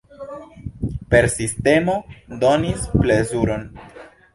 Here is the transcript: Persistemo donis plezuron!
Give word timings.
Persistemo 1.11 2.01
donis 2.47 2.93
plezuron! 2.99 3.73